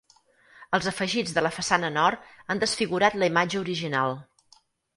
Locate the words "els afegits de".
0.77-1.43